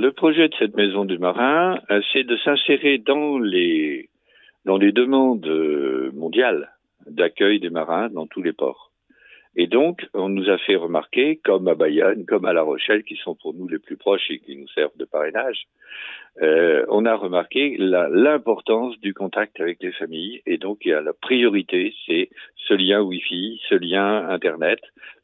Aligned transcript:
le 0.00 0.12
projet 0.12 0.48
de 0.48 0.54
cette 0.58 0.76
maison 0.76 1.04
du 1.04 1.18
marin, 1.18 1.78
euh, 1.90 2.00
c'est 2.12 2.24
de 2.24 2.36
s'insérer 2.38 2.98
dans 2.98 3.38
les 3.38 4.08
dans 4.64 4.76
les 4.76 4.92
demandes 4.92 5.46
euh, 5.46 6.10
mondiales 6.14 6.70
d'accueil 7.06 7.60
des 7.60 7.70
marins 7.70 8.08
dans 8.08 8.26
tous 8.26 8.42
les 8.42 8.52
ports. 8.52 8.89
Et 9.56 9.66
donc, 9.66 10.06
on 10.14 10.28
nous 10.28 10.48
a 10.48 10.58
fait 10.58 10.76
remarquer, 10.76 11.40
comme 11.44 11.66
à 11.66 11.74
Bayonne, 11.74 12.24
comme 12.24 12.44
à 12.44 12.52
La 12.52 12.62
Rochelle, 12.62 13.02
qui 13.02 13.16
sont 13.16 13.34
pour 13.34 13.52
nous 13.52 13.66
les 13.66 13.80
plus 13.80 13.96
proches 13.96 14.30
et 14.30 14.38
qui 14.38 14.56
nous 14.56 14.68
servent 14.68 14.96
de 14.96 15.04
parrainage, 15.04 15.66
euh, 16.40 16.84
on 16.88 17.04
a 17.04 17.16
remarqué 17.16 17.76
l'importance 17.78 18.98
du 19.00 19.12
contact 19.12 19.60
avec 19.60 19.82
les 19.82 19.92
familles. 19.92 20.40
Et 20.46 20.56
donc, 20.56 20.78
il 20.84 20.90
y 20.90 20.92
a 20.92 21.00
la 21.00 21.12
priorité, 21.12 21.92
c'est 22.06 22.30
ce 22.56 22.74
lien 22.74 23.02
Wi-Fi, 23.02 23.60
ce 23.68 23.74
lien 23.74 24.28
Internet, 24.28 24.78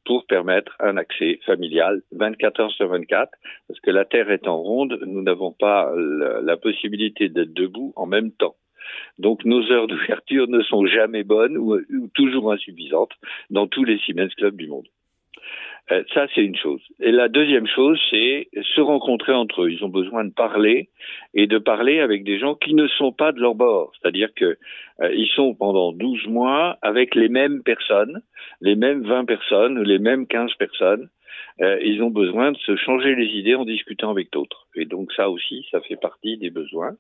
pour 0.05 0.27
permettre 0.27 0.75
un 0.81 0.97
accès 0.97 1.39
familial 1.47 2.03
24 2.13 2.61
heures 2.61 2.73
sur 2.73 2.89
24, 2.89 3.31
parce 3.69 3.81
que 3.81 3.91
la 3.91 4.05
Terre 4.05 4.31
étant 4.31 4.59
ronde, 4.59 4.99
nous 5.07 5.23
n'avons 5.23 5.53
pas 5.53 5.93
la 5.97 6.57
possibilité 6.57 7.29
d'être 7.29 7.55
debout 7.55 7.93
en 7.97 8.07
même 8.07 8.33
temps. 8.33 8.57
Donc 9.19 9.45
nos 9.45 9.71
heures 9.71 9.87
d'ouverture 9.87 10.49
ne 10.49 10.63
sont 10.63 10.87
jamais 10.87 11.25
bonnes 11.25 11.57
ou, 11.57 11.81
toujours 12.15 12.53
insuffisantes 12.53 13.13
dans 13.51 13.67
tous 13.67 13.85
les 13.85 13.99
Siemens 13.99 14.35
Clubs 14.37 14.57
du 14.57 14.69
monde. 14.69 14.87
Euh, 15.93 16.03
ça, 16.13 16.27
c'est 16.35 16.43
une 16.43 16.57
chose. 16.57 16.81
Et 16.99 17.13
la 17.13 17.29
deuxième 17.29 17.67
chose, 17.69 18.01
c'est 18.11 18.49
se 18.75 18.81
rencontrer 18.81 19.33
entre 19.33 19.63
eux. 19.63 19.71
Ils 19.71 19.85
ont 19.85 19.89
besoin 19.89 20.25
de 20.25 20.33
parler 20.33 20.89
et 21.33 21.47
de 21.47 21.59
parler 21.59 22.01
avec 22.01 22.25
des 22.25 22.41
gens 22.41 22.57
qui 22.57 22.75
ne 22.75 22.89
sont 22.89 23.13
pas 23.13 23.31
de 23.31 23.41
leur 23.41 23.55
bord. 23.55 23.93
C'est-à-dire 23.95 24.35
que 24.35 24.57
euh, 25.01 25.15
ils 25.15 25.29
sont 25.29 25.55
pendant 25.55 25.93
12 25.93 26.27
mois 26.27 26.77
avec 26.83 27.15
les 27.15 27.29
mêmes 27.29 27.63
personnes, 27.63 28.21
les 28.61 28.75
mêmes 28.75 29.03
20 29.03 29.27
personnes, 29.27 29.81
les 29.83 30.01
mêmes 30.01 30.27
15 30.27 30.55
personnes. 30.55 31.09
Euh, 31.61 31.79
ils 31.83 32.03
ont 32.03 32.11
besoin 32.11 32.53
de 32.53 32.59
se 32.59 32.77
changer 32.77 33.15
les 33.15 33.27
idées 33.39 33.55
en 33.55 33.65
discutant 33.65 34.11
avec 34.11 34.31
d'autres. 34.33 34.67
Et 34.75 34.85
donc 34.85 35.13
ça 35.13 35.31
aussi, 35.31 35.67
ça 35.71 35.81
fait 35.81 35.97
partie 35.97 36.37
des 36.37 36.51
besoins. 36.51 36.97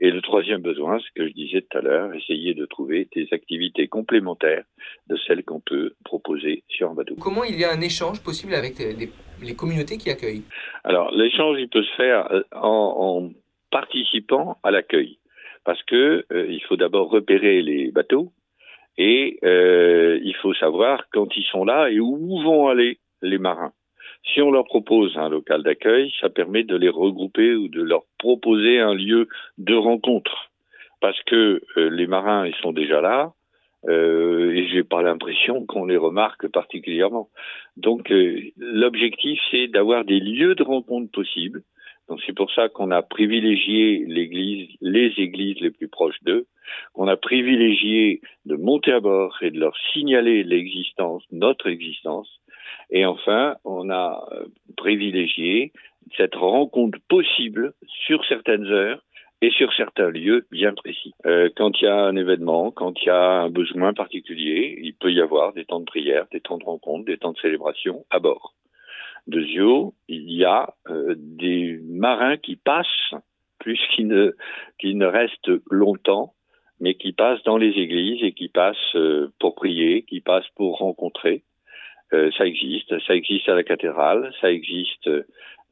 Et 0.00 0.10
le 0.10 0.20
troisième 0.20 0.62
besoin, 0.62 0.98
ce 0.98 1.06
que 1.14 1.28
je 1.28 1.32
disais 1.32 1.62
tout 1.62 1.78
à 1.78 1.80
l'heure, 1.80 2.12
essayer 2.14 2.54
de 2.54 2.66
trouver 2.66 3.08
des 3.14 3.28
activités 3.32 3.86
complémentaires 3.88 4.64
de 5.08 5.16
celles 5.16 5.44
qu'on 5.44 5.60
peut 5.60 5.94
proposer 6.04 6.64
sur 6.68 6.90
un 6.90 6.94
bateau. 6.94 7.14
Comment 7.20 7.44
il 7.44 7.58
y 7.58 7.64
a 7.64 7.72
un 7.72 7.80
échange 7.80 8.22
possible 8.22 8.54
avec 8.54 8.78
les, 8.78 9.54
communautés 9.54 9.98
qui 9.98 10.10
accueillent? 10.10 10.42
Alors, 10.82 11.12
l'échange, 11.12 11.58
il 11.60 11.68
peut 11.68 11.84
se 11.84 11.94
faire 11.94 12.32
euh, 12.32 12.42
en, 12.52 13.30
participant 13.70 14.58
à 14.62 14.70
l'accueil. 14.70 15.18
Parce 15.64 15.82
que 15.84 16.24
euh, 16.32 16.46
il 16.48 16.62
faut 16.64 16.76
d'abord 16.76 17.08
repérer 17.08 17.62
les 17.62 17.92
bateaux 17.92 18.32
et 18.98 19.38
euh, 19.44 20.18
il 20.22 20.34
faut 20.36 20.54
savoir 20.54 21.04
quand 21.12 21.28
ils 21.36 21.44
sont 21.44 21.64
là 21.64 21.88
et 21.90 22.00
où 22.00 22.42
vont 22.42 22.68
aller 22.68 22.98
les 23.22 23.38
marins. 23.38 23.72
Si 24.24 24.40
on 24.40 24.50
leur 24.50 24.64
propose 24.64 25.16
un 25.16 25.28
local 25.28 25.62
d'accueil, 25.62 26.12
ça 26.20 26.28
permet 26.28 26.64
de 26.64 26.76
les 26.76 26.88
regrouper 26.88 27.54
ou 27.54 27.68
de 27.68 27.82
leur 27.82 28.02
proposer 28.18 28.78
un 28.78 28.94
lieu 28.94 29.28
de 29.58 29.74
rencontre. 29.74 30.50
Parce 31.00 31.20
que 31.24 31.62
euh, 31.76 31.90
les 31.90 32.06
marins, 32.06 32.46
ils 32.46 32.54
sont 32.56 32.72
déjà 32.72 33.00
là, 33.00 33.32
euh, 33.88 34.52
et 34.52 34.68
j'ai 34.68 34.84
pas 34.84 35.02
l'impression 35.02 35.66
qu'on 35.66 35.86
les 35.86 35.96
remarque 35.96 36.46
particulièrement. 36.48 37.28
Donc 37.76 38.12
euh, 38.12 38.40
l'objectif, 38.56 39.40
c'est 39.50 39.66
d'avoir 39.66 40.04
des 40.04 40.20
lieux 40.20 40.54
de 40.54 40.62
rencontre 40.62 41.10
possibles. 41.10 41.62
Donc 42.08 42.20
c'est 42.26 42.34
pour 42.34 42.52
ça 42.52 42.68
qu'on 42.68 42.90
a 42.90 43.02
privilégié 43.02 44.04
l'église, 44.06 44.68
les 44.80 45.12
églises 45.18 45.60
les 45.60 45.70
plus 45.70 45.88
proches 45.88 46.22
d'eux, 46.22 46.46
qu'on 46.92 47.08
a 47.08 47.16
privilégié 47.16 48.20
de 48.44 48.54
monter 48.56 48.92
à 48.92 49.00
bord 49.00 49.36
et 49.40 49.50
de 49.50 49.58
leur 49.58 49.76
signaler 49.92 50.44
l'existence, 50.44 51.24
notre 51.32 51.68
existence, 51.68 52.28
et 52.92 53.06
enfin, 53.06 53.56
on 53.64 53.88
a 53.88 54.28
euh, 54.32 54.44
privilégié 54.76 55.72
cette 56.16 56.34
rencontre 56.34 56.98
possible 57.08 57.72
sur 58.06 58.22
certaines 58.26 58.66
heures 58.66 59.02
et 59.40 59.50
sur 59.50 59.72
certains 59.72 60.10
lieux 60.10 60.46
bien 60.52 60.74
précis. 60.74 61.14
Euh, 61.24 61.48
quand 61.56 61.80
il 61.80 61.84
y 61.84 61.88
a 61.88 61.96
un 61.96 62.16
événement, 62.16 62.70
quand 62.70 62.92
il 63.00 63.06
y 63.06 63.10
a 63.10 63.40
un 63.44 63.50
besoin 63.50 63.94
particulier, 63.94 64.78
il 64.82 64.94
peut 64.94 65.10
y 65.10 65.22
avoir 65.22 65.54
des 65.54 65.64
temps 65.64 65.80
de 65.80 65.86
prière, 65.86 66.26
des 66.30 66.40
temps 66.40 66.58
de 66.58 66.64
rencontre, 66.64 67.06
des 67.06 67.16
temps 67.16 67.32
de 67.32 67.38
célébration 67.38 68.04
à 68.10 68.18
bord. 68.18 68.54
Deuxièmement, 69.26 69.94
il 70.08 70.30
y 70.30 70.44
a 70.44 70.74
euh, 70.90 71.14
des 71.16 71.80
marins 71.88 72.36
qui 72.36 72.56
passent, 72.56 73.14
plus 73.58 73.80
qu'ils 73.94 74.08
ne, 74.08 74.34
ne 74.84 75.06
restent 75.06 75.50
longtemps, 75.70 76.34
mais 76.78 76.94
qui 76.94 77.12
passent 77.12 77.42
dans 77.44 77.56
les 77.56 77.70
églises 77.70 78.22
et 78.22 78.32
qui 78.32 78.48
passent 78.48 78.96
pour 79.38 79.54
prier, 79.54 80.02
qui 80.02 80.20
passent 80.20 80.50
pour 80.56 80.78
rencontrer. 80.78 81.42
Euh, 82.14 82.30
ça 82.36 82.46
existe. 82.46 82.98
Ça 83.06 83.14
existe 83.14 83.48
à 83.48 83.54
la 83.54 83.64
cathédrale, 83.64 84.32
ça 84.40 84.50
existe 84.50 85.08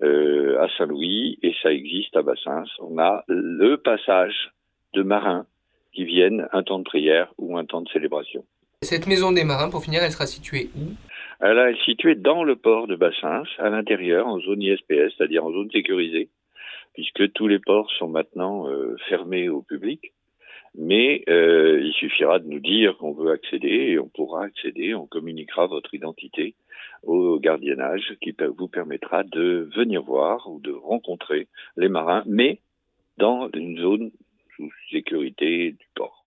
euh, 0.02 0.60
à 0.60 0.68
Saint-Louis 0.76 1.38
et 1.42 1.54
ça 1.62 1.72
existe 1.72 2.16
à 2.16 2.22
Bassins. 2.22 2.64
On 2.78 2.98
a 2.98 3.24
le 3.28 3.76
passage 3.76 4.50
de 4.94 5.02
marins 5.02 5.46
qui 5.92 6.04
viennent 6.04 6.48
un 6.52 6.62
temps 6.62 6.78
de 6.78 6.84
prière 6.84 7.32
ou 7.36 7.58
un 7.58 7.64
temps 7.64 7.82
de 7.82 7.88
célébration. 7.88 8.44
Cette 8.82 9.06
maison 9.06 9.32
des 9.32 9.44
marins, 9.44 9.68
pour 9.68 9.82
finir, 9.82 10.02
elle 10.02 10.12
sera 10.12 10.26
située 10.26 10.70
où? 10.74 10.94
Elle 11.40 11.58
est 11.58 11.84
située 11.84 12.14
dans 12.14 12.44
le 12.44 12.56
port 12.56 12.86
de 12.86 12.96
Bassins, 12.96 13.44
à 13.58 13.68
l'intérieur, 13.70 14.26
en 14.26 14.40
zone 14.40 14.62
ISPS, 14.62 15.14
c'est-à-dire 15.16 15.44
en 15.44 15.52
zone 15.52 15.70
sécurisée, 15.70 16.28
puisque 16.94 17.32
tous 17.32 17.48
les 17.48 17.58
ports 17.58 17.90
sont 17.98 18.08
maintenant 18.08 18.68
euh, 18.68 18.96
fermés 19.08 19.48
au 19.48 19.62
public 19.62 20.12
mais 20.74 21.24
euh, 21.28 21.80
il 21.82 21.92
suffira 21.92 22.38
de 22.38 22.46
nous 22.46 22.60
dire 22.60 22.96
qu'on 22.98 23.12
veut 23.12 23.30
accéder 23.30 23.68
et 23.68 23.98
on 23.98 24.08
pourra 24.08 24.44
accéder, 24.44 24.94
on 24.94 25.06
communiquera 25.06 25.66
votre 25.66 25.94
identité 25.94 26.54
au 27.02 27.38
gardiennage 27.38 28.16
qui 28.20 28.34
vous 28.56 28.68
permettra 28.68 29.24
de 29.24 29.68
venir 29.74 30.02
voir 30.02 30.48
ou 30.50 30.60
de 30.60 30.72
rencontrer 30.72 31.48
les 31.76 31.88
marins, 31.88 32.22
mais 32.26 32.60
dans 33.16 33.48
une 33.54 33.78
zone 33.78 34.10
sous 34.56 34.70
sécurité 34.90 35.72
du 35.72 35.86
port. 35.94 36.18